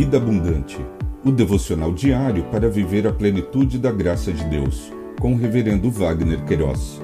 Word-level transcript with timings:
Vida 0.00 0.16
Abundante, 0.16 0.78
o 1.22 1.30
devocional 1.30 1.92
diário 1.92 2.42
para 2.44 2.70
viver 2.70 3.06
a 3.06 3.12
plenitude 3.12 3.78
da 3.78 3.92
graça 3.92 4.32
de 4.32 4.42
Deus, 4.44 4.90
com 5.20 5.34
o 5.34 5.36
Reverendo 5.36 5.90
Wagner 5.90 6.42
Queiroz. 6.46 6.98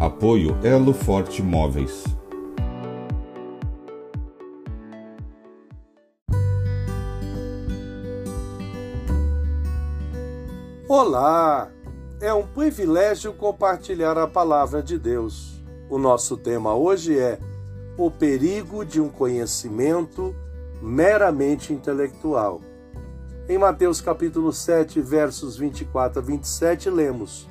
Apoio 0.00 0.58
Elo 0.64 0.92
Forte 0.92 1.40
Móveis. 1.40 2.02
Olá! 10.88 11.70
É 12.20 12.34
um 12.34 12.44
privilégio 12.48 13.32
compartilhar 13.32 14.18
a 14.18 14.26
palavra 14.26 14.82
de 14.82 14.98
Deus. 14.98 15.62
O 15.88 15.96
nosso 15.98 16.36
tema 16.36 16.74
hoje 16.74 17.16
é 17.16 17.38
o 17.96 18.10
perigo 18.10 18.84
de 18.84 19.00
um 19.00 19.08
conhecimento 19.08 20.34
meramente 20.80 21.72
intelectual. 21.72 22.60
Em 23.48 23.58
Mateus 23.58 24.00
capítulo 24.00 24.52
7, 24.52 25.00
versos 25.00 25.56
24 25.56 26.20
a 26.20 26.22
27, 26.22 26.90
lemos: 26.90 27.48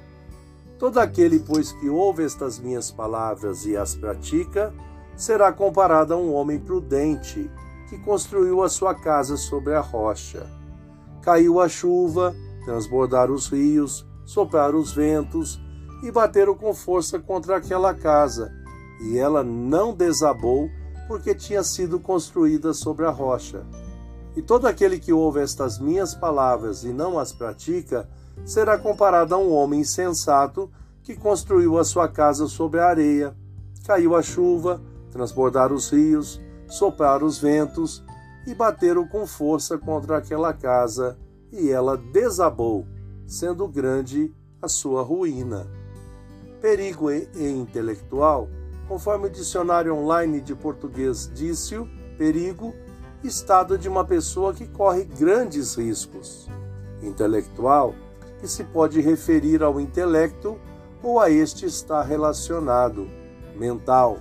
Todo 0.77 0.99
aquele, 0.99 1.39
pois, 1.39 1.71
que 1.71 1.89
ouve 1.89 2.23
estas 2.23 2.59
minhas 2.59 2.91
palavras 2.91 3.65
e 3.65 3.75
as 3.75 3.95
pratica, 3.95 4.73
será 5.15 5.51
comparado 5.51 6.13
a 6.13 6.17
um 6.17 6.33
homem 6.33 6.59
prudente 6.59 7.49
que 7.89 7.97
construiu 7.97 8.61
a 8.61 8.69
sua 8.69 8.93
casa 8.93 9.35
sobre 9.37 9.73
a 9.73 9.81
rocha. 9.81 10.45
Caiu 11.21 11.59
a 11.59 11.67
chuva, 11.67 12.35
transbordaram 12.63 13.33
os 13.33 13.47
rios, 13.47 14.05
sopraram 14.25 14.77
os 14.77 14.93
ventos 14.93 15.59
e 16.03 16.11
bateram 16.11 16.53
com 16.53 16.73
força 16.73 17.17
contra 17.17 17.57
aquela 17.57 17.93
casa, 17.93 18.53
e 19.01 19.17
ela 19.17 19.43
não 19.43 19.93
desabou, 19.93 20.69
porque 21.07 21.33
tinha 21.33 21.63
sido 21.63 21.99
construída 21.99 22.73
sobre 22.73 23.05
a 23.05 23.09
rocha. 23.09 23.65
E 24.35 24.41
todo 24.41 24.67
aquele 24.67 24.99
que 24.99 25.11
ouve 25.11 25.39
estas 25.39 25.79
minhas 25.79 26.13
palavras 26.13 26.83
e 26.83 26.89
não 26.89 27.17
as 27.17 27.31
pratica, 27.31 28.07
será 28.45 28.77
comparado 28.77 29.33
a 29.33 29.37
um 29.37 29.51
homem 29.51 29.79
insensato 29.79 30.69
que 31.01 31.15
construiu 31.15 31.77
a 31.77 31.83
sua 31.83 32.07
casa 32.07 32.47
sobre 32.47 32.79
a 32.79 32.87
areia. 32.87 33.35
Caiu 33.85 34.15
a 34.15 34.21
chuva, 34.21 34.81
transbordaram 35.11 35.75
os 35.75 35.89
rios, 35.89 36.39
sopraram 36.67 37.25
os 37.25 37.39
ventos 37.39 38.03
e 38.45 38.53
bateram 38.53 39.07
com 39.07 39.25
força 39.25 39.77
contra 39.77 40.17
aquela 40.17 40.53
casa, 40.53 41.17
e 41.51 41.69
ela 41.69 41.97
desabou, 41.97 42.85
sendo 43.25 43.67
grande 43.67 44.33
a 44.61 44.67
sua 44.67 45.01
ruína. 45.01 45.67
Perigo 46.61 47.11
e 47.11 47.27
intelectual 47.35 48.49
Conforme 48.87 49.27
o 49.27 49.29
dicionário 49.29 49.93
online 49.93 50.39
de 50.39 50.55
português 50.55 51.29
disse, 51.33 51.75
perigo, 52.17 52.73
estado 53.23 53.77
de 53.77 53.89
uma 53.89 54.05
pessoa 54.05 54.53
que 54.53 54.65
corre 54.65 55.03
grandes 55.03 55.75
riscos. 55.75 56.47
Intelectual, 57.01 57.93
que 58.39 58.47
se 58.47 58.63
pode 58.63 59.01
referir 59.01 59.61
ao 59.61 59.79
intelecto 59.79 60.57
ou 61.03 61.19
a 61.19 61.29
este 61.29 61.65
está 61.65 62.01
relacionado. 62.01 63.07
Mental. 63.55 64.19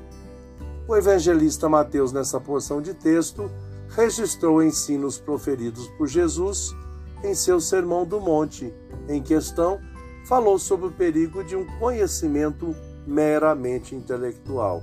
O 0.89 0.97
evangelista 0.97 1.69
Mateus, 1.69 2.13
nessa 2.13 2.41
porção 2.41 2.81
de 2.81 2.95
texto, 2.95 3.51
registrou 3.89 4.63
ensinos 4.63 5.19
proferidos 5.19 5.89
por 5.99 6.07
Jesus 6.07 6.75
em 7.23 7.35
seu 7.35 7.61
Sermão 7.61 8.05
do 8.05 8.21
Monte. 8.21 8.73
Em 9.09 9.23
questão, 9.23 9.81
falou 10.27 10.59
sobre 10.59 10.89
o 10.89 10.93
perigo 10.93 11.45
de 11.45 11.55
um 11.55 11.65
conhecimento 11.79 12.75
meramente 13.07 13.95
intelectual. 13.95 14.83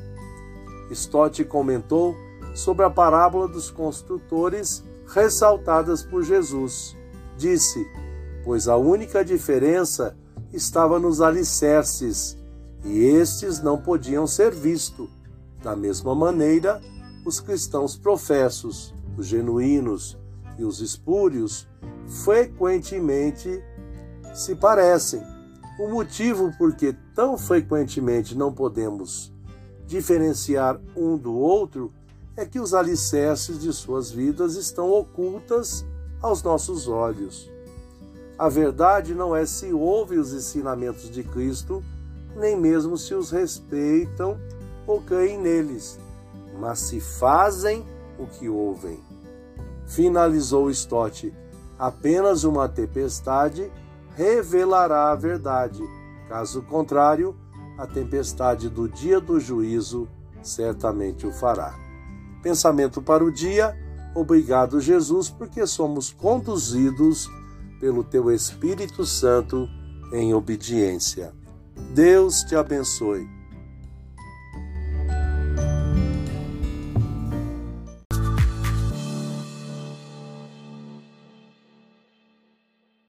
Stott 0.91 1.43
comentou 1.45 2.15
sobre 2.55 2.85
a 2.85 2.89
parábola 2.89 3.47
dos 3.47 3.69
construtores 3.69 4.83
ressaltadas 5.07 6.03
por 6.03 6.23
Jesus. 6.23 6.95
Disse: 7.37 7.85
Pois 8.43 8.67
a 8.67 8.77
única 8.77 9.23
diferença 9.23 10.15
estava 10.51 10.99
nos 10.99 11.21
alicerces, 11.21 12.37
e 12.85 12.99
estes 13.05 13.61
não 13.61 13.77
podiam 13.77 14.27
ser 14.27 14.53
vistos. 14.53 15.09
Da 15.63 15.75
mesma 15.75 16.13
maneira, 16.13 16.81
os 17.25 17.39
cristãos 17.39 17.95
professos, 17.95 18.93
os 19.17 19.25
genuínos 19.25 20.17
e 20.57 20.63
os 20.63 20.81
espúrios 20.81 21.67
frequentemente 22.23 23.63
se 24.33 24.55
parecem 24.55 25.32
o 25.79 25.87
motivo 25.87 26.51
por 26.57 26.75
que 26.75 26.93
tão 27.15 27.37
frequentemente 27.37 28.37
não 28.37 28.53
podemos 28.53 29.33
diferenciar 29.85 30.79
um 30.95 31.17
do 31.17 31.33
outro 31.33 31.91
é 32.35 32.45
que 32.45 32.59
os 32.59 32.73
alicerces 32.73 33.59
de 33.59 33.71
suas 33.73 34.11
vidas 34.11 34.55
estão 34.55 34.91
ocultas 34.91 35.85
aos 36.21 36.41
nossos 36.41 36.87
olhos. 36.87 37.51
A 38.37 38.49
verdade 38.49 39.13
não 39.13 39.35
é 39.35 39.45
se 39.45 39.71
ouvem 39.71 40.17
os 40.17 40.33
ensinamentos 40.33 41.09
de 41.09 41.23
Cristo, 41.23 41.83
nem 42.35 42.59
mesmo 42.59 42.97
se 42.97 43.13
os 43.13 43.29
respeitam 43.29 44.39
ou 44.87 45.01
creem 45.01 45.37
neles, 45.37 45.99
mas 46.59 46.79
se 46.79 46.99
fazem 46.99 47.85
o 48.17 48.25
que 48.25 48.49
ouvem. 48.49 48.99
Finalizou 49.85 50.69
Stott. 50.71 51.33
Apenas 51.77 52.43
uma 52.43 52.69
tempestade 52.69 53.71
revelará 54.15 55.11
a 55.11 55.15
verdade. 55.15 55.83
Caso 56.27 56.61
contrário, 56.63 57.35
a 57.77 57.87
tempestade 57.87 58.69
do 58.69 58.87
dia 58.87 59.19
do 59.19 59.39
juízo 59.39 60.07
certamente 60.41 61.25
o 61.25 61.31
fará. 61.31 61.73
Pensamento 62.41 63.01
para 63.01 63.23
o 63.23 63.31
dia. 63.31 63.77
Obrigado, 64.15 64.79
Jesus, 64.79 65.29
porque 65.29 65.65
somos 65.65 66.11
conduzidos 66.11 67.29
pelo 67.79 68.03
teu 68.03 68.31
Espírito 68.31 69.05
Santo 69.05 69.67
em 70.11 70.33
obediência. 70.33 71.33
Deus 71.93 72.41
te 72.41 72.55
abençoe. 72.55 73.27